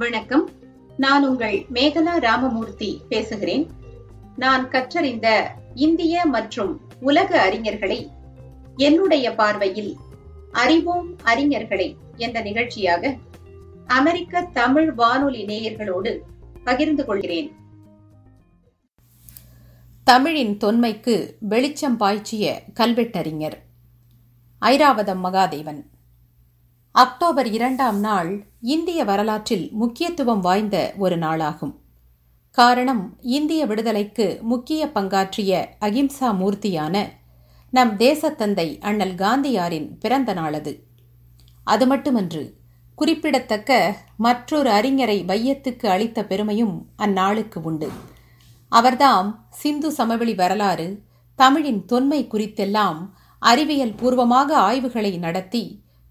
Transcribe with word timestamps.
வணக்கம். 0.00 0.50
நான் 0.96 1.28
உங்கள் 1.28 1.66
மேகலா 1.72 2.18
ராமமூர்த்தி 2.18 3.00
பேசுகிறேன். 3.08 3.70
நான் 4.36 4.68
கற்றறிந்த 4.68 5.50
இந்திய 5.74 6.24
மற்றும் 6.24 6.80
உலக 7.00 7.50
அறிஞர்களை 7.50 8.10
என்னுடைய 8.76 9.34
பார்வையில் 9.34 9.96
அறிவோம் 10.52 11.16
அறிஞர்களை 11.24 11.96
என்ற 12.16 12.40
நிகழ்ச்சியாக 12.40 13.16
அமெரிக்க 13.86 14.42
தமிழ் 14.52 14.92
வானொலி 14.92 15.44
நேயர்களோடு 15.44 16.18
பகிர்ந்து 16.64 17.04
கொள்கிறேன். 17.04 17.52
தமிழின் 20.04 20.56
தொன்மைக்கு 20.64 21.30
வெளிச்சம் 21.38 21.96
பாய்ச்சிய 21.96 22.62
கல்வெட்டறிஞர் 22.80 23.58
ஐராவதம் 24.60 25.24
மகாதேவன். 25.24 25.82
அக்டோபர் 26.94 27.48
இரண்டாம் 27.50 27.98
நாள் 28.00 28.44
இந்திய 28.60 29.04
வரலாற்றில் 29.04 29.68
முக்கியத்துவம் 29.72 30.40
வாய்ந்த 30.40 30.94
ஒரு 30.98 31.16
நாளாகும். 31.16 31.74
காரணம் 32.50 33.16
இந்திய 33.20 33.66
விடுதலைக்கு 33.66 34.38
முக்கிய 34.42 34.90
பங்காற்றிய 34.94 35.66
அகிம்சா 35.80 36.30
மூர்த்தியான 36.36 37.08
நம் 37.70 37.96
தேசத்தந்தை 37.96 38.80
அண்ணல் 38.80 39.14
காந்தியாரின் 39.14 39.88
பிறந்த 40.00 40.32
நாளது. 40.32 40.72
அது 41.64 41.86
மட்டுமன்று 41.86 42.54
குறிப்பிடத்தக்க 42.94 43.96
மற்றொரு 44.16 44.70
அறிஞரை 44.70 45.18
வையத்துக்கு 45.24 45.86
அளித்த 45.86 46.24
பெருமையும் 46.24 46.86
அந்நாளுக்கு 46.98 47.60
உண்டு. 47.62 47.90
அவர்தாம் 48.72 49.30
சிந்து 49.50 49.92
சமவெளி 49.92 50.34
வரலாறு 50.34 51.02
தமிழின் 51.36 51.84
தொன்மை 51.84 52.28
குறித்தெல்லாம் 52.30 52.98
அறிவியல் 53.38 53.94
பூர்வமாக 53.94 54.56
ஆய்வுகளை 54.56 55.18
நடத்தி 55.18 55.64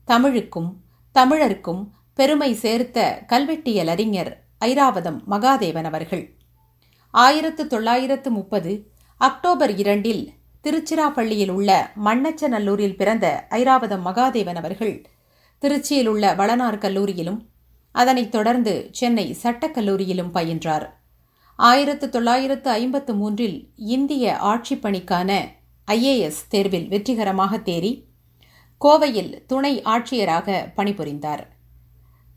தமிழுக்கும் 0.09 0.81
தமிழருக்கும் 1.20 1.88
பெருமை 2.13 2.54
சேர்த்த 2.54 3.23
கல்வெட்டியல் 3.27 3.88
அறிஞர் 3.88 4.44
ஐராவதம் 4.66 5.20
மகாதேவன் 5.30 5.84
அவர்கள். 5.84 6.36
ஆயிரத்து 7.11 7.67
தொள்ளாயிரத்து 7.67 8.31
முப்பது 8.31 8.92
அக்டோபர் 9.17 9.75
இரண்டில் 9.75 10.31
திருச்சிராப்பள்ளியில் 10.64 11.52
உள்ள 11.52 11.92
மண்ணச்சநல்லூரில் 12.06 12.95
பிறந்த 12.95 13.47
ஐராவதம் 13.50 14.06
மகாதேவன் 14.06 14.56
அவர்கள் 14.56 15.06
திருச்சியில் 15.61 16.06
உள்ள 16.06 16.36
வளனார் 16.36 16.78
கல்லூரியிலும் 16.78 17.38
அதனைத் 17.91 18.31
தொடர்ந்து 18.31 18.89
சென்னை 18.91 19.38
சட்டக்கல்லூரியிலும் 19.44 20.31
பயின்றார். 20.34 20.89
ஆயிரத்து 21.56 22.09
தொள்ளாயிரத்து 22.09 22.69
ஐம்பத்து 22.69 23.16
மூன்றில் 23.16 23.69
இந்திய 23.75 24.38
ஆட்சிப் 24.38 24.86
பணிக்கான 24.86 25.45
ஐஏஎஸ் 25.91 26.47
தேர்வில் 26.50 26.88
வெற்றிகரமாக 26.88 27.58
தேறி 27.58 28.08
கோவையில் 28.85 29.45
துணை 29.45 29.81
ஆட்சியராக 29.81 30.73
பணிபுரிந்தார். 30.75 31.47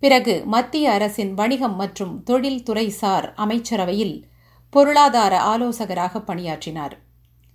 பிறகு 0.00 0.42
மத்திய 0.46 0.90
அரசின் 0.90 1.34
வணிகம் 1.34 1.76
மற்றும் 1.76 2.24
தொழில்துறைசார் 2.30 2.88
சார் 2.88 3.34
அமைச்சரவையில் 3.36 4.26
பொருளாதார 4.70 5.40
ஆலோசகராக 5.40 6.20
பணியாற்றினார். 6.20 6.98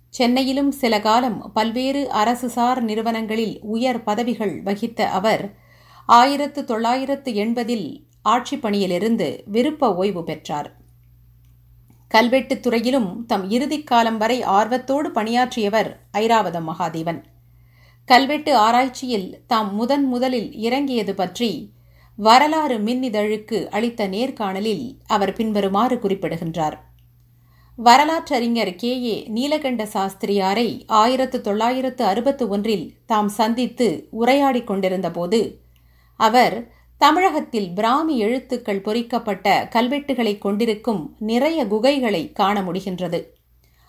சென்னையிலும் 0.08 0.70
சில 0.70 1.00
காலம் 1.00 1.52
பல்வேறு 1.52 2.10
அரசு 2.10 2.48
சார் 2.48 2.82
நிறுவனங்களில் 2.82 3.58
உயர் 3.62 4.02
பதவிகள் 4.02 4.62
வகித்த 4.62 5.08
அவர் 5.08 5.56
ஆயிரத்து 6.06 6.64
தொள்ளாயிரத்து 6.64 7.32
எண்பதில் 7.32 8.06
ஆட்சிப் 8.22 8.62
பணியிலிருந்து 8.62 9.42
விருப்ப 9.46 9.94
ஓய்வு 9.94 10.24
பெற்றார். 10.24 10.76
கல்வெட்டுத் 12.14 12.62
துறையிலும் 12.62 13.26
தம் 13.26 13.50
இறுதிக் 13.50 13.86
காலம் 13.86 14.18
வரை 14.18 14.42
ஆர்வத்தோடு 14.42 15.10
பணியாற்றியவர் 15.10 16.00
ஐராவதம் 16.12 16.68
மகாதேவன் 16.68 17.22
கல்வெட்டு 18.08 18.56
ஆராய்ச்சியில் 18.56 19.40
தாம் 19.46 19.74
முதன் 19.74 20.04
முதலில் 20.04 20.54
இறங்கியது 20.54 21.14
பற்றி 21.14 21.70
வரலாறு 22.16 22.78
மின்னிதழுக்கு 22.78 23.66
அளித்த 23.66 24.08
நேர்காணலில் 24.08 24.84
அவர் 25.06 25.32
பின்வருமாறு 25.32 25.98
குறிப்பிடுகின்றார். 25.98 26.76
வரலாற்றறிஞர் 27.76 28.74
கே. 28.76 28.92
ஏ. 29.04 29.26
நீலகண்ட 29.28 29.88
சாஸ்திரியாரை 29.92 30.82
ஆயிரத்து 30.86 31.40
தொள்ளாயிரத்து 31.40 32.04
அறுபத்து 32.04 32.48
ஒன்றில் 32.48 32.94
தாம் 33.06 33.28
சந்தித்து 33.28 34.06
உரையாடிக் 34.10 34.66
கொண்டிருந்தபோது 34.66 35.40
அவர் 36.20 36.56
தமிழகத்தில் 36.98 37.70
பிராமி 37.70 38.18
எழுத்துக்கள் 38.18 38.80
பொறிக்கப்பட்ட 38.80 39.68
கல்வெட்டுகளை 39.74 40.38
கொண்டிருக்கும் 40.38 41.16
நிறைய 41.18 41.66
குகைகளை 41.66 42.32
காண 42.32 42.62
முடிகின்றது. 42.62 43.20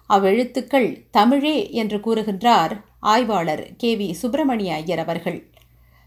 அவ்வெழுத்துக்கள் 0.09 0.89
தமிழே 1.11 1.71
என்று 1.71 1.97
கூறுகின்றார் 1.97 2.75
ஆய்வாளர் 2.99 3.75
கே 3.77 3.95
வி 3.95 4.11
சுப்பிரமணிய 4.11 4.73
ஐயர் 4.73 4.99
அவர்கள். 4.99 5.51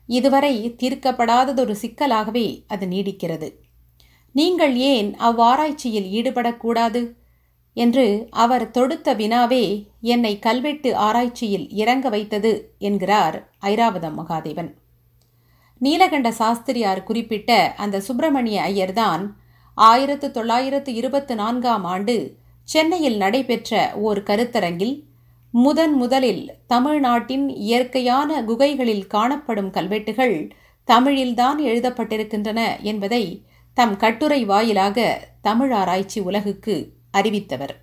இதுவரை 0.07 0.75
தீர்க்கப்படாததொரு 0.83 1.75
சிக்கலாகவே 1.83 2.65
அது 2.69 2.87
நீடிக்கிறது. 2.87 3.53
நீங்கள் 4.33 4.77
ஏன் 4.77 5.17
அவ்வாராய்ச்சியில் 5.17 6.13
ஈடுபடக்கூடாது? 6.13 7.13
என்று 7.75 8.27
அவர் 8.31 8.71
தொடுத்த 8.71 9.15
வினாவே 9.15 9.89
என்னை 10.01 10.39
கல்வெட்டு 10.39 10.97
ஆராய்ச்சியில் 10.97 11.71
இறங்க 11.71 12.09
வைத்தது 12.09 12.75
என்கிறார் 12.79 13.51
ஐராவதம் 13.61 14.19
மகாதேவன். 14.19 14.75
நீலகண்ட 15.79 16.31
சாஸ்திரியார் 16.31 17.03
குறிப்பிட்ட 17.03 17.75
அந்த 17.77 18.01
சுப்பிரமணிய 18.01 18.63
ஐயர்தான் 18.63 19.33
ஆயிரத்து 19.75 20.31
தொள்ளாயிரத்து 20.31 20.95
இருபத்து 20.95 21.35
நான்காம் 21.35 21.85
ஆண்டு 21.85 22.37
சென்னையில் 22.63 23.17
நடைபெற்ற 23.17 23.93
ஓர் 23.95 24.23
கருத்தரங்கில் 24.23 25.03
முதன் 25.55 25.93
முதலில் 25.93 26.55
தமிழ்நாட்டின் 26.67 27.49
இயற்கையான 27.49 28.45
குகைகளில் 28.45 29.07
காணப்படும் 29.07 29.71
கல்வெட்டுகள் 29.71 30.55
தமிழில்தான் 30.85 31.59
எழுதப்பட்டிருக்கின்றன 31.59 32.81
என்பதை 32.81 33.45
தம் 33.75 33.97
கட்டுரை 33.97 34.45
வாயிலாக 34.45 35.29
தமிழ் 35.43 35.73
ஆராய்ச்சி 35.73 36.21
உலகுக்கு 36.21 36.89
அறிவித்தவர். 37.13 37.75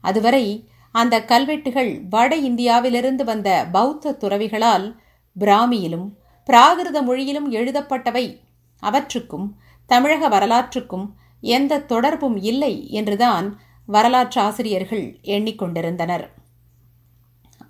அதுவரை 0.00 0.68
அந்த 0.92 1.24
கல்வெட்டுகள் 1.24 2.02
வட 2.10 2.36
இந்தியாவிலிருந்து 2.36 3.24
வந்த 3.24 3.66
பௌத்த 3.72 4.16
துறவிகளால் 4.20 4.96
பிராமியிலும் 5.40 6.08
பிராகிருத 6.46 7.02
மொழியிலும் 7.02 7.52
எழுதப்பட்டவை. 7.52 8.40
அவற்றுக்கும் 8.78 9.56
தமிழக 9.86 10.28
வரலாற்றுக்கும் 10.28 11.06
எந்த 11.40 11.80
தொடர்பும் 11.80 12.36
இல்லை 12.36 12.90
என்றுதான் 12.90 13.60
வரலாற்று 13.86 14.40
ஆசிரியர்கள் 14.40 15.18
எண்ணிக்கொண்டிருந்தனர். 15.22 16.26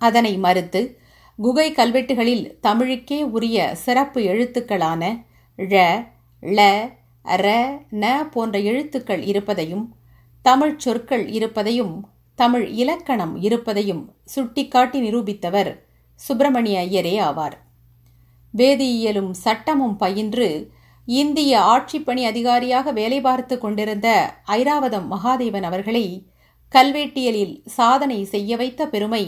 அதனை 0.01 0.33
மறுத்து 0.37 0.81
குகை 1.39 1.67
கல்வெட்டுகளில் 1.71 2.43
தமிழுக்கே 2.61 3.19
உரிய 3.35 3.57
சிறப்பு 3.75 4.19
எழுத்துக்களான 4.21 5.03
ழ 5.57 5.75
ள 6.43 6.59
ர 7.25 7.47
ந 7.91 8.29
போன்ற 8.29 8.59
எழுத்துக்கள் 8.59 9.21
இருப்பதையும் 9.21 9.85
தமிழ் 10.45 10.77
சொற்கள் 10.77 11.25
இருப்பதையும் 11.27 11.95
தமிழ் 12.39 12.67
இலக்கணம் 12.81 13.33
இருப்பதையும் 13.41 14.03
சுட்டிக்காட்டி 14.25 14.99
நிரூபித்தவர் 15.01 15.71
சுப்பிரமணிய 16.19 16.77
ஐயரே 16.81 17.13
ஆவார். 17.21 17.55
வேதியியலும் 18.53 19.31
சட்டமும் 19.43 19.95
பயின்று 19.97 20.47
இந்திய 21.07 21.51
ஆட்சிப்பணி 21.73 22.23
அதிகாரியாக 22.25 22.91
வேலை 22.91 23.21
பார்த்து 23.21 23.55
கொண்டிருந்த 23.57 24.07
ஐராவதம் 24.47 25.07
மகாதேவன் 25.11 25.61
அவர்களை 25.61 26.05
கல்வெட்டியலில் 26.73 27.55
சாதனை 27.67 28.19
செய்ய 28.23 28.57
வைத்த 28.57 28.81
பெருமை 28.87 29.23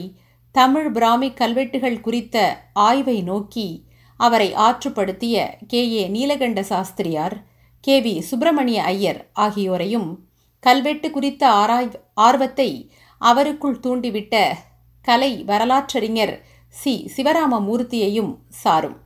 தமிழ் 0.56 0.91
பிராமி 0.91 1.34
கல்வெட்டுகள் 1.34 2.02
குறித்த 2.02 2.38
ஆய்வை 2.74 3.22
நோக்கி 3.22 3.84
அவரை 4.19 4.53
ஆற்றுப்படுத்திய 4.56 5.36
கே. 5.68 5.91
ஏ. 5.91 6.08
நீலகண்ட 6.08 6.59
சாஸ்திரியார் 6.62 7.36
கே. 7.81 8.02
வி. 8.02 8.19
சுப்பிரமணிய 8.19 8.84
ஐயர் 8.84 9.30
ஆகியோரையும் 9.40 10.09
கல்வெட்டு 10.59 11.12
குறித்த 11.12 11.50
ஆராய் 11.50 11.94
ஆர்வத்தை 12.13 12.92
அவருக்குள் 13.22 13.80
தூண்டிவிட்ட 13.80 14.36
கலை 15.02 15.44
வரலாற்றறிஞர் 15.44 16.36
சி. 16.69 17.12
சிவராமமூர்த்தியையும் 17.18 18.38
சாரும். 18.50 18.97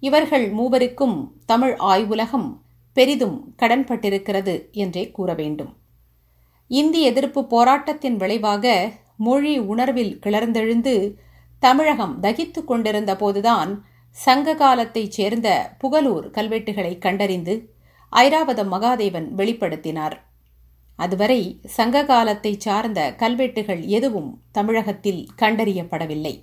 இவர்கள் 0.00 0.52
மூவருக்கும் 0.52 1.28
தமிழ் 1.46 1.76
ஆய்வுலகம் 1.78 2.48
பெரிதும் 2.96 3.54
கடன்பட்டிருக்கிறது 3.58 4.70
என்றே 4.72 5.10
கூற 5.10 5.34
வேண்டும். 5.34 5.72
இந்தி 6.70 7.02
எதிர்ப்பு 7.02 7.46
போராட்டத்தின் 7.46 8.16
விளைவாக 8.16 8.92
மொழி 9.16 9.58
உணர்வில் 9.58 10.18
கிளர்ந்தெழுந்து 10.22 11.14
தமிழகம் 11.58 12.22
தகித்து 12.22 12.64
கொண்டிருந்த 12.64 13.16
போதுதான் 13.16 13.84
சங்க 14.10 14.54
காலத்தைச் 14.54 15.10
சேர்ந்த 15.10 15.76
புகலூர் 15.78 16.30
கல்வெட்டுகளை 16.30 16.98
கண்டறிந்து 16.98 17.74
ஐராவதம் 18.12 18.70
மகாதேவன் 18.72 19.28
வெளிப்படுத்தினார். 19.36 20.16
அதுவரை 20.96 21.60
சங்க 21.64 22.04
காலத்தை 22.04 22.56
சார்ந்த 22.58 23.14
கல்வெட்டுகள் 23.14 23.82
எதுவும் 23.86 24.42
தமிழகத்தில் 24.52 25.28
கண்டறியப்படவில்லை. 25.38 26.42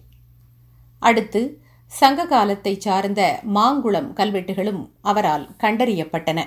அடுத்து 0.99 1.61
சங்க 1.85 2.25
காலத்தை 2.25 2.79
சார்ந்த 2.79 3.39
மாங்குளம் 3.55 4.09
கல்வெட்டுகளும் 4.13 4.89
அவரால் 5.01 5.49
கண்டறியப்பட்டன. 5.63 6.43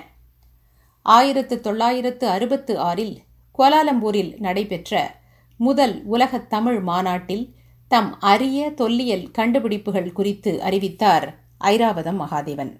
ஆயிரத்து 1.01 1.59
தொள்ளாயிரத்து 1.59 2.27
அறுபத்து 2.27 2.79
ஆறில் 2.79 3.17
கோலாலம்பூரில் 3.57 4.39
நடைபெற்ற 4.39 5.16
முதல் 5.57 6.03
உலகத் 6.05 6.49
தமிழ் 6.49 6.79
மாநாட்டில் 6.79 7.53
தம் 7.87 8.19
அரிய 8.19 8.71
தொல்லியல் 8.71 9.31
கண்டுபிடிப்புகள் 9.31 10.11
குறித்து 10.11 10.61
அறிவித்தார் 10.61 11.39
ஐராவதம் 11.63 12.19
மகாதேவன். 12.19 12.75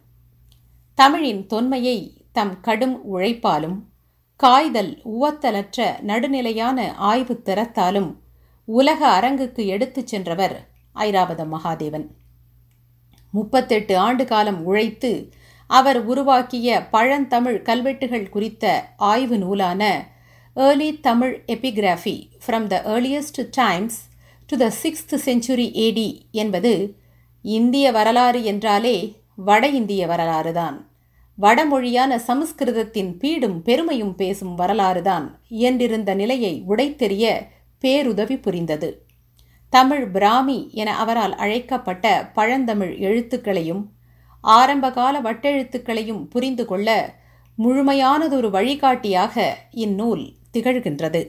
தமிழின் 0.96 1.46
தொன்மையை 1.46 2.26
தம் 2.32 2.62
கடும் 2.62 3.16
உழைப்பாலும் 3.16 3.80
காய்தல் 4.36 5.02
உவத்தலற்ற 5.04 6.02
நடுநிலையான 6.02 6.96
ஆய்வு 6.96 7.42
திறத்தாலும் 7.46 8.16
உலக 8.66 9.08
அரங்குக்கு 9.08 9.66
எடுத்துச் 9.66 10.08
சென்றவர் 10.08 10.70
ஐராவதம் 10.96 11.54
மகாதேவன். 11.54 12.08
முப்பத்தெட்டு 13.32 13.98
ஆண்டு 13.98 14.26
காலம் 14.26 14.64
உழைத்து 14.64 15.32
அவர் 15.68 16.06
உருவாக்கிய 16.06 16.88
பழந்தமிழ் 16.92 17.62
கல்வெட்டுகள் 17.62 18.30
குறித்த 18.30 18.94
ஆய்வு 18.98 19.38
நூலான 19.38 20.08
early 20.58 21.00
Tamil 21.00 21.44
epigraphy 21.48 22.30
from 22.46 22.68
the 22.68 22.82
earliest 22.86 23.48
times 23.52 24.10
to 24.46 24.58
the 24.58 24.72
sixth 24.84 25.18
century 25.26 25.72
AD 25.72 26.26
என்பது 26.32 26.96
இந்திய 27.42 27.92
வரலாறு 27.92 28.44
என்றாலே 28.44 29.22
வட 29.36 29.68
இந்திய 29.68 30.08
வரலாறுதான் 30.08 30.90
வடமொழியான 31.42 32.22
சமஸ்கிருதத்தின் 32.28 33.18
பீடும் 33.18 33.60
பெருமையும் 33.60 34.16
பேசும் 34.16 34.56
வரலாறுதான் 34.56 35.40
என்றிருந்த 35.50 36.16
நிலையை 36.16 36.64
உடைத்தெறிய 36.68 37.48
பேருதவி 37.80 38.40
புரிந்தது. 38.40 39.06
தமிழ் 39.70 40.08
பிராமி 40.08 40.70
என 40.72 40.98
அவரால் 40.98 41.36
அழைக்கப்பட்ட 41.36 42.32
பழந்தமிழ் 42.34 42.98
எழுத்துக்களையும் 43.00 43.86
ஆரம்பகால 44.42 45.22
வட்டெழுத்துக்களையும் 45.22 46.24
புரிந்து 46.24 46.66
கொள்ள 46.66 47.16
முழுமையானதொரு 47.58 48.50
வழிகாட்டியாக 48.50 49.58
இந்நூல் 49.72 50.36
திகழ்கின்றது. 50.58 51.28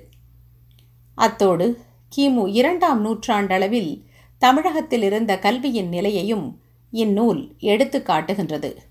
அத்தோடு 1.14 1.80
கிமு 2.16 2.48
இரண்டாம் 2.48 3.06
நூற்றாண்டளவில் 3.06 4.02
தமிழகத்தில் 4.38 5.02
இருந்த 5.02 5.38
கல்வியின் 5.38 5.88
நிலையையும் 5.88 6.60
இந்நூல் 6.90 7.54
எடுத்து 7.58 8.02
காட்டுகின்றது. 8.02 8.82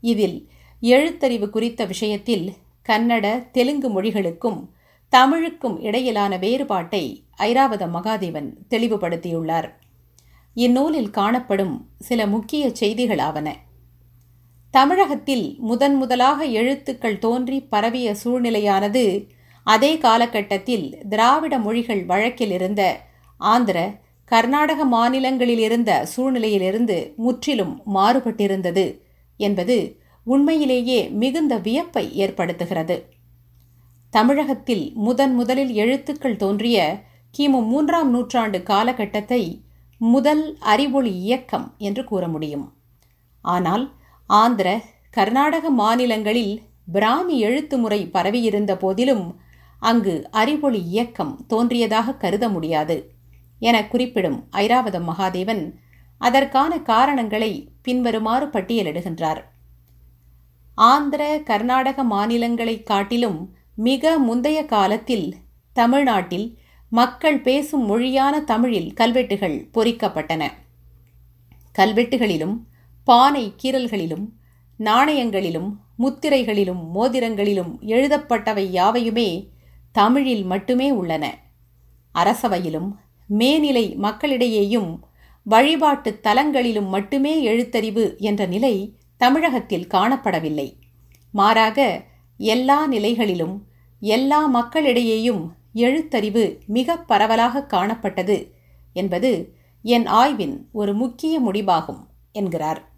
இதில் 0.00 0.48
எழுத்தறிவு 0.82 1.50
குறித்த 1.50 1.84
விஷயத்தில் 1.84 2.52
கன்னட 2.88 3.50
தெலுங்கு 3.50 4.02
மொழிகளுக்கும் 4.02 4.68
தமிழுக்கும் 5.08 5.80
இடையிலான 5.80 6.36
வேறுபாட்டை 6.36 7.24
ஐராவத 7.38 7.86
மகாதேவன் 7.86 8.52
தெளிவுபடுத்தியுள்ளார். 8.70 9.70
இந்நூலில் 10.54 11.10
காணப்படும் 11.10 11.88
சில 11.98 12.26
முக்கிய 12.26 12.72
செய்திகளாவன. 12.80 13.52
தமிழகத்தில் 14.70 15.56
முதன் 15.58 15.94
முதலாக 15.94 16.44
எழுத்துக்கள் 16.44 17.18
தோன்றி 17.18 17.60
பரவிய 17.60 18.14
சூழ்நிலையானது 18.14 19.28
அதே 19.68 19.92
காலகட்டத்தில் 19.98 20.86
திராவிட 21.08 21.54
மொழிகள் 21.58 22.02
வழக்கில் 22.04 22.50
இருந்த 22.50 22.82
ஆந்திர 23.40 23.78
கர்நாடக 24.30 24.80
மாநிலங்களில் 24.84 25.58
இருந்த 25.58 25.90
சூழ்நிலையிலிருந்து 26.14 26.96
முற்றிலும் 27.16 27.74
மாறுபட்டிருந்தது 27.94 28.86
என்பது 29.40 29.76
உண்மையிலேயே 30.26 31.00
மிகுந்த 31.20 31.54
வியப்பை 31.58 32.04
ஏற்படுத்துகிறது. 32.24 32.96
தமிழகத்தில் 34.12 34.84
முதன் 34.96 35.34
முதலில் 35.34 35.72
எழுத்துக்கள் 35.74 36.36
தோன்றிய 36.36 36.78
கிமு 37.34 37.60
மூன்றாம் 37.70 38.10
நூற்றாண்டு 38.10 38.58
காலகட்டத்தை 38.62 39.42
முதல் 40.00 40.44
அறிவொளி 40.72 41.12
இயக்கம் 41.22 41.66
என்று 41.78 42.02
கூற 42.04 42.22
முடியும். 42.28 42.66
ஆனால் 43.44 43.84
ஆந்திர 44.30 44.68
கர்நாடக 45.10 45.70
மாநிலங்களில் 45.70 46.54
பிராமி 46.92 47.36
எழுத்து 47.38 47.76
முறை 47.78 48.00
பரவியிருந்த 48.06 48.72
போதிலும் 48.76 49.24
அங்கு 49.78 50.28
அறிவொளி 50.30 50.82
இயக்கம் 50.84 51.46
தோன்றியதாக 51.46 52.14
கருத 52.14 52.48
முடியாது 52.48 53.12
என 53.58 53.86
குறிப்பிடும் 53.86 54.48
ஐராவதம் 54.52 55.08
மகாதேவன் 55.08 55.72
அதற்கான 56.18 56.80
காரணங்களை 56.80 57.70
பின்வருமாறு 57.82 58.46
பட்டியலிடுகின்றார். 58.46 59.42
ஆந்திர 60.74 61.40
கர்நாடக 61.40 62.04
மாநிலங்களை 62.04 62.82
காட்டிலும் 62.82 63.56
மிக 63.74 64.18
முந்தைய 64.18 64.64
காலத்தில் 64.64 65.34
தமிழ்நாட்டில் 65.72 66.58
மக்கள் 66.88 67.40
பேசும் 67.40 67.86
மொழியான 67.86 68.40
தமிழில் 68.40 68.92
கல்வெட்டுகள் 68.92 69.68
பொறிக்கப்பட்டன. 69.74 70.48
கல்வெட்டுகளிலும் 71.78 72.56
பானை 73.04 73.54
கீறல்களிலும் 73.62 74.26
நாணயங்களிலும் 74.78 75.76
முத்திரைகளிலும் 75.98 76.82
மோதிரங்களிலும் 76.94 77.78
எழுதப்பட்டவை 77.80 78.64
யாவையுமே 78.72 79.48
தமிழில் 79.92 80.44
மட்டுமே 80.44 80.90
உள்ளன. 80.90 81.38
அரசவையிலும் 82.14 82.90
மேநிலை 83.26 83.96
மக்களிடையேயும் 83.96 84.98
வழிபாட்டு 85.44 86.20
தலங்களிலும் 86.22 86.88
மட்டுமே 86.88 87.46
எழுத்தறிவு 87.46 88.18
என்ற 88.18 88.46
நிலை 88.46 88.96
தமிழகத்தில் 89.16 89.86
காணப்படவில்லை. 89.86 90.74
மாறாக 91.32 92.04
எல்லா 92.36 92.86
நிலைகளிலும் 92.86 93.62
எல்லா 94.00 94.54
மக்களிடையேயும் 94.54 95.48
எழுத்தறிவு 95.74 96.66
மிக 96.66 96.96
பரவலாக 96.96 97.66
காணப்பட்டது 97.70 98.50
என்பது 98.92 99.56
என் 99.82 100.06
ஆய்வின் 100.06 100.68
ஒரு 100.72 100.94
முக்கிய 100.94 101.40
முடிவாகும் 101.40 102.06
என்கிறார். 102.32 102.88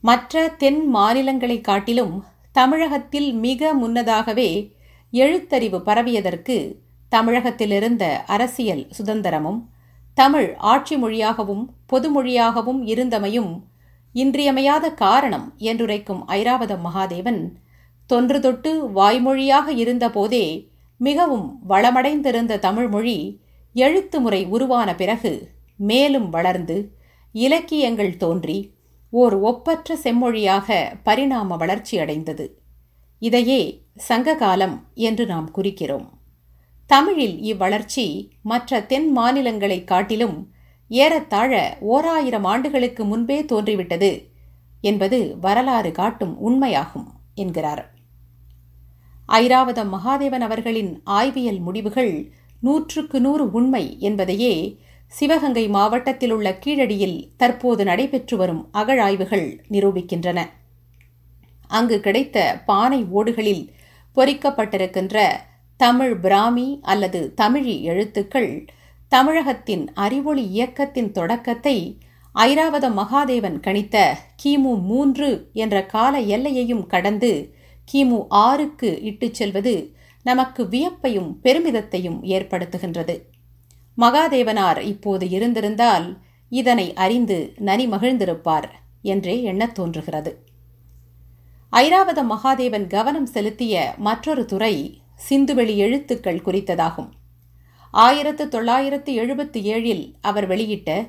மற்ற 0.00 0.48
தென் 0.48 0.86
மாநிலங்களை 0.86 1.60
காட்டிலும் 1.60 2.24
தமிழகத்தில் 2.52 3.32
மிக 3.32 3.74
முன்னதாகவே 3.74 4.76
எழுத்தறிவு 5.12 5.78
பரவியதற்கு 5.78 6.56
தமிழகத்திலிருந்த 7.12 8.04
அரசியல் 8.26 8.86
சுதந்திரமும் 8.98 9.60
தமிழ் 10.14 10.54
ஆட்சி 10.56 10.96
மொழியாகவும் 10.96 11.74
பொதுமொழியாகவும் 11.92 12.80
இருந்தமையும் 12.86 13.52
இன்றியமையாத 14.12 14.90
காரணம் 14.94 15.54
என்றுரைக்கும் 15.58 16.22
ஐராவதம் 16.28 16.84
மகாதேவன் 16.84 17.52
தொன்று 18.06 18.40
தொட்டு 18.40 18.90
வாய்மொழியாக 18.94 19.72
இருந்தபோதே 19.72 20.70
மிகவும் 20.98 21.60
வளமடைந்திருந்த 21.68 22.58
தமிழ்மொழி 22.58 23.40
எழுத்து 23.74 24.20
முறை 24.20 24.44
உருவான 24.44 24.94
பிறகு 24.94 25.32
மேலும் 25.76 26.28
வளர்ந்து 26.30 26.92
இலக்கியங்கள் 27.32 28.16
தோன்றி 28.16 28.76
ஓர் 29.10 29.34
ஒப்பற்ற 29.34 29.96
செம்மொழியாக 30.02 30.96
பரிணாம 31.02 31.56
வளர்ச்சியடைந்தது. 31.56 32.46
இதையே 33.18 33.82
சங்ககாலம் 34.08 34.80
என்று 34.94 35.26
நாம் 35.26 35.50
குறிக்கிறோம். 35.54 36.08
தமிழில் 36.86 37.40
இவ்வளர்ச்சி 37.40 38.32
மற்ற 38.42 38.80
தென் 38.80 39.18
மாநிலங்களைக் 39.18 39.84
காட்டிலும் 39.84 40.52
ஏறத்தாழ 40.88 41.76
ஓராயிரம் 41.80 42.44
ஆண்டுகளுக்கு 42.44 43.04
முன்பே 43.04 43.44
தோன்றிவிட்டது 43.44 44.30
என்பது 44.80 45.38
வரலாறு 45.40 45.92
காட்டும் 45.92 46.38
உண்மையாகும் 46.48 47.06
என்கிறார். 47.34 47.94
ஐராவதம் 49.28 49.92
மகாதேவன் 49.92 50.40
அவர்களின் 50.40 51.02
ஆய்வியல் 51.04 51.60
முடிவுகள் 51.60 52.32
நூற்றுக்கு 52.60 53.20
நூறு 53.20 53.50
உண்மை 53.50 53.96
என்பதையே 53.98 54.78
சிவகங்கை 55.06 55.68
மாவட்டத்தில் 55.68 56.30
உள்ள 56.30 56.58
கீழடியில் 56.64 57.28
தற்போது 57.36 57.84
நடைபெற்று 57.84 58.36
வரும் 58.36 58.68
அகழாய்வுகள் 58.72 59.64
நிரூபிக்கின்றன. 59.70 60.48
அங்கு 61.68 62.00
கிடைத்த 62.00 62.62
பானை 62.66 63.04
ஓடுகளில் 63.04 63.68
பொறிக்கப்பட்டிருக்கின்ற 64.16 65.26
தமிழ் 65.76 66.16
பிராமி 66.16 66.78
அல்லது 66.82 67.34
தமிழி 67.40 67.80
எழுத்துக்கள் 67.80 68.66
தமிழகத்தின் 69.08 69.92
அறிவொளி 69.92 70.44
இயக்கத்தின் 70.50 71.12
தொடக்கத்தை 71.12 71.98
ஐராவத 72.34 72.88
மகாதேவன் 72.90 73.60
கணித்த 73.60 74.14
கிமு 74.42 74.82
மூன்று 74.82 75.50
என்ற 75.52 75.86
கால 75.86 76.20
எல்லையையும் 76.20 76.86
கடந்து 76.86 77.54
கிமு 77.92 78.26
ஆறுக்கு 78.28 79.02
இட்டுச் 79.02 79.34
செல்வது 79.34 79.96
நமக்கு 80.22 80.68
வியப்பையும் 80.68 81.36
பெருமிதத்தையும் 81.42 82.18
ஏற்படுத்துகின்றது. 82.22 83.20
மகாதேவனார் 83.98 84.80
இப்போது 84.80 85.28
இருந்திருந்தால் 85.28 86.18
இதனை 86.48 86.94
அறிந்து 86.94 87.54
நனி 87.58 87.86
மகிழ்ந்திருப்பார் 87.88 88.68
என்றே 89.02 89.42
எண்ணத் 89.42 89.74
தோன்றுகிறது. 89.74 90.46
ஐராவத 91.78 92.20
மகாதேவன் 92.28 92.86
கவனம் 92.86 93.26
செலுத்திய 93.26 93.94
மற்றொரு 93.96 94.44
துறை 94.44 95.00
சிந்துவெளி 95.28 95.76
எழுத்துக்கள் 95.76 96.40
குறித்ததாகும். 96.44 97.10
ஆயிரத்து 97.90 98.48
தொள்ளாயிரத்து 98.48 99.12
எழுபத்தி 99.12 99.60
ஏழில் 99.74 100.14
அவர் 100.20 100.46
வெளியிட்ட 100.46 101.06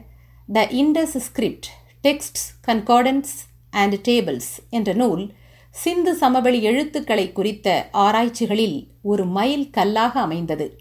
the 0.52 0.66
Indus 0.72 1.16
script 1.18 1.70
texts 2.02 2.46
concordance 2.68 3.34
and 3.70 3.96
tables 4.08 4.52
என்ற 4.70 4.94
நூல் 4.94 5.34
சிந்து 5.70 6.16
சமவெளி 6.16 6.62
எழுத்துக்களை 6.64 7.32
குறித்த 7.32 7.90
ஆராய்ச்சிகளில் 7.94 8.78
ஒரு 9.02 9.26
மைல் 9.26 9.70
கல்லாக 9.70 10.20
அமைந்தது. 10.20 10.80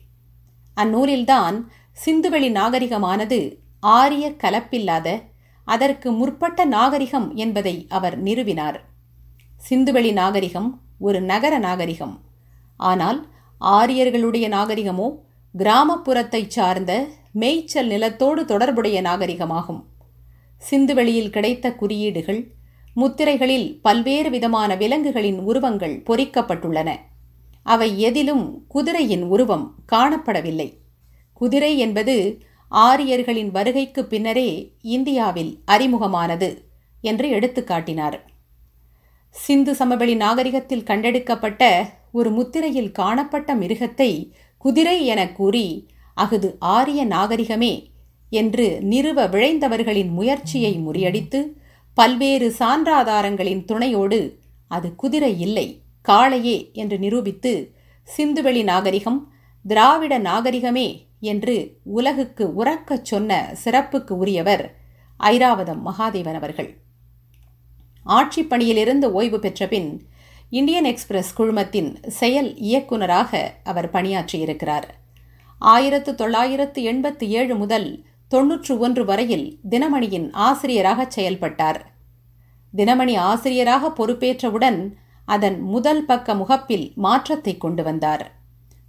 அந்நூலில்தான் 0.77 1.59
சிந்துவெளி 2.05 2.51
நாகரிகமானது 2.61 3.41
ஆரிய 3.81 4.35
கலப்பில்லாத 4.43 5.23
அதற்கு 5.65 6.13
முற்பட்ட 6.13 6.65
நாகரிகம் 6.65 7.35
என்பதை 7.35 7.87
அவர் 7.89 8.23
நிறுவினார். 8.23 8.79
சிந்துவெளி 9.67 10.13
நாகரிகம் 10.13 10.81
ஒரு 10.99 11.21
நகர 11.21 11.59
நாகரிகம். 11.59 12.21
ஆனால் 12.77 13.27
ஆரியர்களுடைய 13.61 14.47
நாகரிகமோ 14.49 15.09
கிராமப்புறத்தை 15.55 16.47
சார்ந்த 16.47 16.93
மேய்ச்சல் 17.33 17.87
நிலத்தோடு 17.87 18.45
தொடர்புடைய 18.45 19.03
நாகரிகமாகும். 19.03 19.83
சிந்துவெளியில் 20.71 21.31
கிடைத்த 21.31 21.75
குறியீடுகள் 21.75 22.41
முத்திரைகளில் 22.97 23.79
பல்வேறு 23.83 24.31
விதமான 24.31 24.77
விலங்குகளின் 24.77 25.39
உருவங்கள் 25.39 26.03
பொறிக்கப்பட்டுள்ளன. 26.07 26.91
அவை 27.63 28.01
எதிலும் 28.01 28.65
குதிரையின் 28.69 29.23
உருவம் 29.23 29.75
காணப்படவில்லை. 29.93 30.69
குதிரை 31.33 31.79
என்பது 31.79 32.43
ஆரியர்களின் 32.69 33.51
வருகைக்கு 33.51 34.05
பின்னரே 34.05 34.77
இந்தியாவில் 34.83 35.53
அறிமுகமானது 35.67 36.51
என்று 37.01 37.29
எடுத்துக்காட்டினார். 37.29 38.19
சிந்து 39.31 39.75
சமவெளி 39.75 40.15
நாகரிகத்தில் 40.15 40.83
கண்டெடுக்கப்பட்ட 40.83 41.63
ஒரு 42.13 42.31
முத்திரையில் 42.31 42.93
காணப்பட்ட 42.93 43.55
மிருகத்தை 43.55 44.33
குதிரை 44.59 45.07
என 45.07 45.33
கூறி 45.33 45.89
அஃது 46.17 46.57
ஆரிய 46.59 47.07
நாகரிகமே 47.07 47.73
என்று 48.31 48.79
நிறுவ 48.83 49.27
விழைந்தவர்களின் 49.27 50.11
முயற்சியை 50.11 50.73
முறியடித்து 50.79 51.41
பல்வேறு 51.95 52.55
சான்றாதாரங்களின் 52.59 53.65
துணையோடு 53.65 54.21
அது 54.69 54.95
குதிரை 54.95 55.41
இல்லை 55.41 55.83
காளையே 56.09 56.73
என்று 56.73 56.99
நிரூபித்து 56.99 57.53
சிந்துவெளி 58.09 58.63
நாகரிகம் 58.63 59.33
திராவிட 59.65 60.19
நாகரிகமே 60.19 60.89
என்று 61.21 61.57
உலகுக்கு 61.85 62.45
உறக்கச் 62.65 63.05
சொன்ன 63.05 63.55
சிறப்புக்கு 63.65 64.13
உரியவர் 64.13 64.65
ஐராவதம் 65.21 65.83
மகாதேவன் 65.87 66.35
அவர்கள். 66.35 66.71
ஆட்சிப் 68.09 68.49
பணியிலிருந்து 68.49 69.13
ஓய்வு 69.13 69.39
பெற்ற 69.39 69.67
பின் 69.67 70.07
இந்தியன் 70.51 70.85
எக்ஸ்பிரஸ் 70.85 71.35
குழுமத்தின் 71.39 72.07
செயல் 72.07 72.57
இயக்குநராக 72.57 73.55
அவர் 73.65 73.91
பணியாற்றியிருக்கிறார். 73.91 74.83
ஆயிரத்து 75.59 76.15
தொள்ளாயிரத்து 76.15 76.83
எண்பத்தி 76.93 77.25
ஏழு 77.25 77.57
முதல் 77.57 78.05
தொன்னூற்று 78.29 78.79
ஒன்று 78.79 79.05
வரையில் 79.05 79.59
தினமணியின் 79.71 80.29
ஆசிரியராக 80.33 81.07
செயல்பட்டார். 81.09 81.93
தினமணி 82.77 83.17
ஆசிரியராக 83.17 83.93
பொறுப்பேற்றவுடன் 83.99 84.93
அதன் 85.25 85.61
முதல் 85.61 86.05
பக்க 86.05 86.35
முகப்பில் 86.35 86.93
மாற்றத்தை 86.95 87.57
கொண்டு 87.57 87.83
வந்தார். 87.83 88.33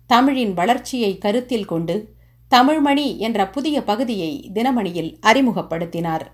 தமிழின் 0.07 0.53
வளர்ச்சியை 0.53 1.17
கருத்தில் 1.17 1.65
கொண்டு 1.65 2.13
தமிழ்மணி 2.55 3.17
என்ற 3.17 3.49
புதிய 3.49 3.83
பகுதியை 3.83 4.51
தினமணியில் 4.53 5.19
அறிமுகப்படுத்தினார். 5.25 6.25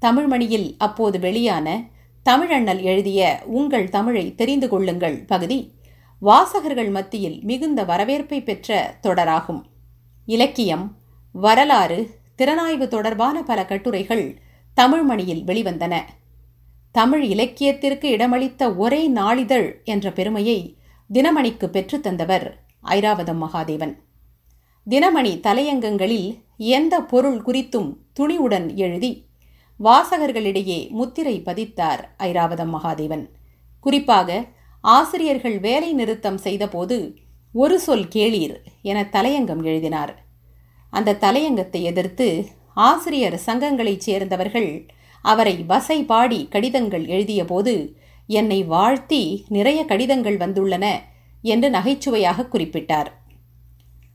தமிழ்மணியில் 0.00 0.74
அப்போது 0.78 1.18
வெளியான 1.18 1.94
தமிழண்ணல் 2.30 2.80
எழுதிய 2.80 3.42
உங்கள் 3.44 3.88
தமிழை 3.88 4.34
தெரிந்து 4.34 4.68
கொள்ளுங்கள் 4.68 5.24
பகுதி. 5.24 5.72
வாசகர்கள் 6.18 6.90
மத்தியில் 6.90 7.44
மிகுந்த 7.44 7.84
வரவேற்பை 7.84 8.42
பெற்ற 8.42 8.98
தொடராகும். 9.02 9.62
இலக்கியம் 10.26 10.96
வரலாறு 11.32 12.10
திறனாய்வு 12.38 12.88
தொடர்பான 12.88 13.42
பல 13.42 13.64
கட்டுரைகள் 13.64 14.40
தமிழ்மணியில் 14.76 15.44
வெளிவந்தன. 15.44 16.00
தமிழ் 16.92 17.24
இலக்கியத்திற்கு 17.24 18.16
இடமளித்த 18.16 18.76
ஒரே 18.76 19.08
நாளிதழ் 19.08 19.80
என்ற 19.84 20.12
பெருமையை 20.12 20.76
தினமணிக்கு 21.12 21.66
பெற்றுத்தந்தவர் 21.66 22.52
ஐராவதம் 22.84 23.42
மகாதேவன். 23.42 23.94
தினமணி 24.90 25.40
தலையங்கங்களில் 25.40 26.42
எந்த 26.56 27.02
பொருள் 27.02 27.42
குறித்தும் 27.46 27.96
துணிவுடன் 28.20 28.74
எழுதி 28.74 29.25
வாசகர்களிடையே 29.84 30.88
முத்திரை 30.88 31.42
பதித்தார் 31.44 32.02
ஐராவதம் 32.18 32.72
மகாதேவன். 32.74 33.24
குறிப்பாக 33.80 34.44
ஆசிரியர்கள் 34.80 35.58
வேலை 35.58 35.92
நிறுத்தம் 35.92 36.38
செய்தபோது 36.38 37.16
ஒரு 37.52 37.80
சொல் 37.80 38.08
கேளீர் 38.14 38.56
என 38.82 39.08
தலையங்கம் 39.12 39.62
எழுதினார். 39.62 40.24
அந்த 40.90 41.14
தலையங்கத்தை 41.14 41.82
எதிர்த்து 41.82 42.46
ஆசிரியர் 42.74 43.40
சங்கங்களைச் 43.46 44.04
சேர்ந்தவர்கள் 44.06 44.86
அவரை 45.22 45.56
வசை 45.66 46.04
பாடி 46.04 46.48
கடிதங்கள் 46.50 47.06
எழுதியபோது 47.06 47.96
என்னை 48.26 48.64
வாழ்த்தி 48.64 49.44
நிறைய 49.48 49.84
கடிதங்கள் 49.84 50.36
வந்துள்ளன 50.36 50.86
என்று 51.42 51.70
நகைச்சுவையாக 51.70 52.48
குறிப்பிட்டார். 52.52 53.10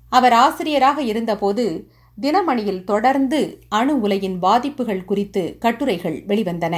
அவர் 0.09 0.33
ஆசிரியராக 0.33 1.01
இருந்தபோது 1.01 1.91
தினமணியில் 2.23 2.83
தொடர்ந்து 2.83 3.39
அணு 3.69 3.93
உலையின் 3.99 4.39
பாதிப்புகள் 4.39 5.05
குறித்து 5.05 5.57
கட்டுரைகள் 5.59 6.17
வெளிவந்தன. 6.27 6.75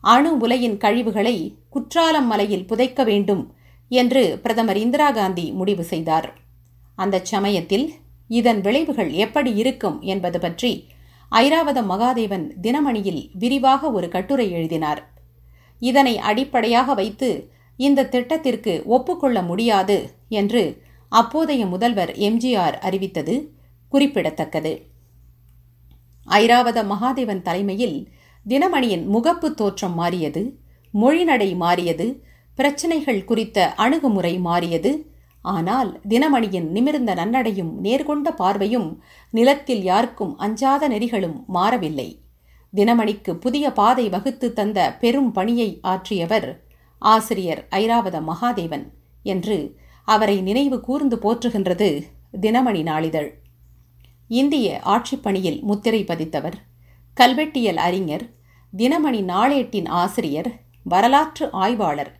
அணு 0.00 0.30
உலையின் 0.38 0.76
கழிவுகளை 0.76 1.36
குற்றாலம் 1.68 2.26
மலையில் 2.26 2.66
புதைக்க 2.66 3.04
வேண்டும் 3.04 3.42
என்று 3.88 4.38
பிரதமர் 4.42 4.76
இந்திரா 4.76 5.10
காந்தி 5.10 5.52
முடிவு 5.52 5.84
செய்தார். 5.84 6.28
அந்த 6.94 7.20
சமயத்தில் 7.24 7.86
இதன் 8.28 8.60
விளைவுகள் 8.60 9.10
எப்படி 9.10 9.54
இருக்கும் 9.54 10.00
என்பது 10.00 10.38
பற்றி 10.38 10.72
ஐராவத 11.32 11.78
மகாதேவன் 11.82 12.46
தினமணியில் 12.62 13.22
விரிவாக 13.38 13.90
ஒரு 13.90 14.08
கட்டுரை 14.08 14.46
எழுதினார். 14.52 15.00
இதனை 15.80 16.18
அடிப்படையாக 16.18 16.94
வைத்து 16.94 17.30
இந்த 17.76 18.04
திட்டத்திற்கு 18.04 18.82
ஒப்புக்கொள்ள 18.86 19.42
முடியாது 19.42 19.98
என்று 20.28 20.62
அப்போதைய 21.08 21.66
முதல்வர் 21.66 22.12
எம்ஜிஆர் 22.28 22.76
அறிவித்தது. 22.88 23.36
குறிப்பிடத்தக்கது. 23.92 24.72
ஐராவத 26.26 26.78
மகாதேவன் 26.84 27.42
தலைமையில் 27.42 27.98
தினமணியின் 28.46 29.04
முகப்பு 29.14 29.48
தோற்றம் 29.54 29.94
மாறியது 29.94 30.42
மொழிநடை 30.94 31.50
மாறியது 31.56 32.06
பிரச்சினைகள் 32.58 33.24
குறித்த 33.24 33.58
அணுகுமுறை 33.74 34.34
மாறியது. 34.38 34.92
ஆனால் 35.44 35.90
தினமணியின் 36.08 36.66
நிமிர்ந்த 36.70 37.10
நன்னடையும் 37.14 37.70
நேர்கொண்ட 37.82 38.28
பார்வையும் 38.30 38.88
நிலத்தில் 39.30 39.82
யாருக்கும் 39.82 40.32
அஞ்சாத 40.38 40.88
நெறிகளும் 40.88 41.38
மாறவில்லை. 41.46 42.08
தினமணிக்கு 42.72 43.32
புதிய 43.34 43.66
பாதை 43.72 44.08
வகுத்து 44.08 44.48
தந்த 44.52 44.78
பெரும் 45.00 45.30
பணியை 45.32 45.68
ஆற்றியவர் 45.82 46.48
ஆசிரியர் 47.02 47.62
ஐராவத 47.70 48.16
மகாதேவன் 48.20 48.84
என்று 49.24 49.56
அவரை 50.08 50.36
நினைவு 50.40 50.80
கூர்ந்து 50.80 51.16
போற்றுகின்றது 51.16 51.88
தினமணி 52.40 52.82
நாளிதழ். 52.82 53.30
இந்திய 54.30 54.80
ஆட்சிப்பணியில் 54.84 55.60
முத்திரை 55.60 56.04
பதித்தவர் 56.04 56.56
கல்வெட்டியல் 57.16 57.76
அறிஞர் 57.76 58.24
தினமணி 58.76 59.20
நாளேட்டின் 59.30 59.88
ஆசிரியர் 59.88 60.50
வரலாற்று 60.84 61.50
ஆய்வாளர் 61.52 62.12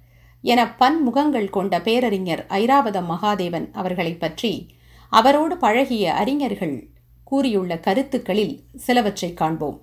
என 0.43 0.75
பன்முகங்கள் 0.79 1.50
கொண்ட 1.50 1.81
பேரறிஞர் 1.81 2.47
ஐராவத 2.49 2.99
மகாதேவன் 3.02 3.69
அவர்களை 3.73 4.14
பற்றி 4.14 4.67
அவரோடு 5.09 5.57
பழகிய 5.57 6.14
அறிஞர்கள் 6.14 6.88
கூறியுள்ள 7.25 7.79
கருத்துக்களில் 7.79 8.64
சிலவற்றை 8.76 9.35
காண்போம். 9.35 9.81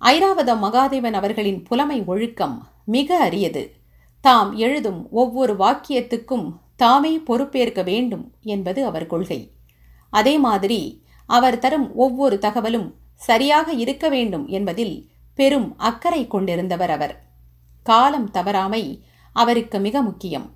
ஐராவத 0.00 0.54
மகாதேவன் 0.64 1.12
அவர்களின் 1.12 1.62
புலமை 1.62 2.02
ஒழுக்கம் 2.02 2.68
மிக 2.84 3.28
அரியது. 3.30 3.70
தாம் 4.20 4.52
எழுதும் 4.56 5.10
ஒவ்வொரு 5.10 5.54
வாக்கியத்துக்கும் 5.54 6.52
தாமே 6.76 7.18
பொறுப்பேற்க 7.18 7.82
வேண்டும் 7.82 8.32
என்பது 8.42 8.84
அவர் 8.84 9.06
கொள்கை. 9.06 9.40
அதே 10.10 10.38
மாதிரி 10.38 11.04
அவர் 11.26 11.58
தரும் 11.58 11.94
ஒவ்வொரு 11.94 12.38
தகவலும் 12.38 12.94
சரியாக 13.14 13.72
இருக்க 13.72 14.08
வேண்டும் 14.08 14.46
என்பதில் 14.46 15.10
பெரும் 15.34 15.76
அக்கறை 15.76 16.26
கொண்டிருந்தவர் 16.26 16.88
அவர். 16.88 17.24
காலம் 17.82 18.30
தவறாமை 18.30 19.00
அவருக்கு 19.32 19.78
மிக 19.78 20.02
முக்கியம். 20.02 20.52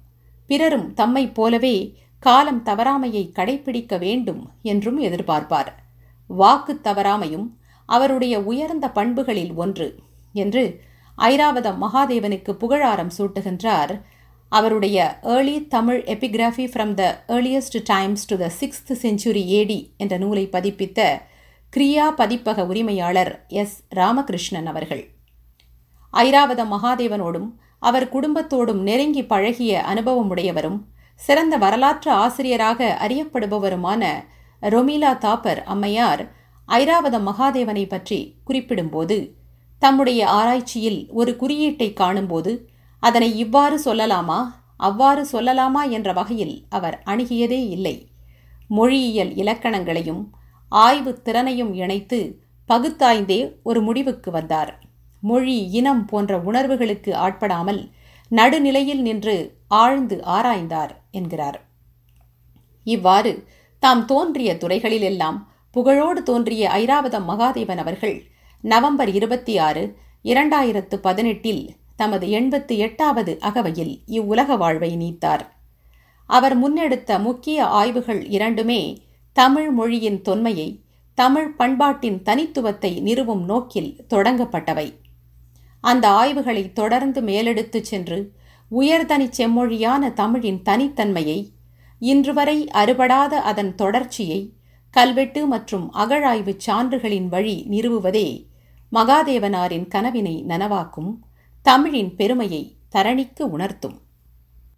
பிறரும் 0.46 0.94
தம்மைப் 0.94 1.34
போலவே 1.34 1.98
காலம் 2.18 2.62
தவறாமையை 2.64 3.32
கடைபிடிக்க 3.32 3.98
வேண்டும் 3.98 4.50
என்றும் 4.62 5.02
எதிர்பார்ப்பார். 5.02 5.66
வாக்கு 6.26 6.80
தவறாமையும் 6.80 7.56
அவருடைய 7.86 8.40
உயர்ந்த 8.40 8.88
பண்புகளில் 8.88 9.54
ஒன்று 9.54 9.98
என்று 10.32 10.80
ஐராவத 11.18 11.74
மகாதேவனுக்கு 11.80 12.52
புகழாரம் 12.52 13.10
சூட்டுகின்றார் 13.18 14.02
அவருடைய 14.52 15.18
early 15.22 15.66
Tamil 15.66 16.02
epigraphy 16.06 16.70
from 16.72 16.94
the 16.94 17.24
earliest 17.28 17.82
times 17.84 18.26
to 18.26 18.36
the 18.36 18.50
sixth 18.60 18.92
century 19.02 19.44
AD 19.44 19.94
என்ற 19.96 20.16
நூலை 20.16 20.48
பதிப்பித்த 20.52 21.20
கிரியா 21.76 22.06
பதிப்பக 22.16 22.66
உரிமையாளர் 22.66 23.44
எஸ் 23.48 23.82
ராமகிருஷ்ணன் 23.88 24.66
அவர்கள். 24.66 25.08
ஐராவத 26.12 26.64
மகாதேவனோடும் 26.64 27.50
அவர் 27.78 28.08
குடும்பத்தோடும் 28.08 28.80
நெருங்கி 28.82 29.24
பழகிய 29.24 29.84
அனுபவமுடையவரும் 29.88 30.84
சிறந்த 31.14 31.56
வரலாற்று 31.56 32.10
ஆசிரியராக 32.10 32.98
அறியப்படுபவருமான 33.00 34.24
ரொமீலா 34.62 35.12
தாப்பர் 35.18 35.62
அம்மையார் 35.62 36.32
ஐராவத 36.68 37.18
மகாதேவனை 37.18 37.88
பற்றி 37.88 38.36
குறிப்பிடும்போது 38.46 39.30
தம்முடைய 39.78 40.28
ஆராய்ச்சியில் 40.28 41.08
ஒரு 41.10 41.36
குறியீட்டை 41.36 41.92
காணும்போது 41.92 42.70
அதனை 43.02 43.28
இவ்வாறு 43.36 43.76
சொல்லலாமா? 43.84 44.40
அவ்வாறு 44.76 45.22
சொல்லலாமா 45.32 45.82
என்ற 45.88 46.08
வகையில் 46.12 46.54
அவர் 46.68 46.96
அணுகியதே 47.06 47.60
இல்லை. 47.68 47.96
மொழியியல் 48.68 49.32
இலக்கணங்களையும் 49.34 50.22
ஆய்வு 50.72 51.12
திறனையும் 51.22 51.72
இணைத்து 51.74 52.18
பகுத்தாய்ந்தே 52.68 53.40
ஒரு 53.62 53.80
முடிவுக்கு 53.82 54.30
வந்தார். 54.30 54.72
மொழி 55.22 55.56
இனம் 55.70 56.04
போன்ற 56.04 56.38
உணர்வுகளுக்கு 56.38 57.10
ஆட்படாமல் 57.16 57.80
நடுநிலையில் 58.30 59.02
நின்று 59.02 59.36
ஆழ்ந்து 59.80 60.16
ஆராய்ந்தார் 60.26 60.92
என்கிறார். 61.10 61.58
இவ்வாறு 62.86 63.32
தாம் 63.82 64.04
தோன்றிய 64.04 64.50
துறைகளிலெல்லாம் 64.54 65.38
புகழோடு 65.76 66.20
தோன்றிய 66.22 66.62
ஐராவதம் 66.74 67.28
மகாதேவன் 67.28 67.80
அவர்கள் 67.84 68.16
நவம்பர் 68.64 69.10
இருபத்தி 69.12 69.54
ஆறு 69.58 69.82
இரண்டாயிரத்து 70.24 70.96
பதினெட்டில் 70.96 71.62
தமது 72.02 72.26
எண்பத்து 72.30 72.74
எட்டாவது 72.78 73.32
அகவையில் 73.40 73.94
இவ்வுலக 74.18 74.56
வாழ்வை 74.56 74.92
நீத்தார். 74.96 75.44
அவர் 76.30 76.54
முன்னெடுத்த 76.62 77.20
முக்கிய 77.20 77.58
ஆய்வுகள் 77.80 78.22
இரண்டுமே 78.36 78.82
தமிழ் 79.36 79.70
மொழியின் 79.70 80.20
தொன்மையை 80.22 80.68
தமிழ் 81.18 81.50
பண்பாட்டின் 81.56 82.18
தனித்துவத்தை 82.22 82.92
நிறுவும் 83.00 83.44
நோக்கில் 83.44 83.92
தொடங்கப்பட்டவை. 84.14 84.88
அந்த 85.84 86.04
ஆய்வுகளை 86.20 86.64
தொடர்ந்து 86.72 87.20
மேலெடுத்துச் 87.22 87.88
சென்று 87.90 88.18
உயர்தனி 88.70 89.26
செம்மொழியான 89.38 90.12
தமிழின் 90.12 90.60
தனித்தன்மையை 90.68 91.38
இன்றுவரை 92.02 92.58
அறுபடாத 92.74 93.34
அதன் 93.50 93.72
தொடர்ச்சியை 93.74 94.40
கல்வெட்டு 94.96 95.40
மற்றும் 95.46 95.84
அகழாய்வுச் 95.94 96.64
சான்றுகளின் 96.66 97.28
வழி 97.34 97.56
நிறுவுவதே 97.70 98.28
மகாதேவனாரின் 98.92 99.86
கனவினை 99.88 100.34
நனவாக்கும் 100.48 101.12
தமிழின் 101.62 102.16
பெருமையை 102.16 102.76
தரணிக்கு 102.92 103.42
உணர்த்தும். 103.42 104.00